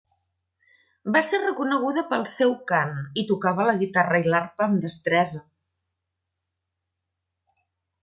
Va 1.15 1.21
ser 1.27 1.39
reconeguda 1.43 2.05
pel 2.13 2.25
seu 2.31 2.55
cant 2.73 2.97
i 3.23 3.25
tocava 3.33 3.67
la 3.69 3.77
guitarra 3.83 4.25
i 4.25 4.29
l'arpa 4.35 4.69
amb 4.69 4.83
destresa. 4.87 5.45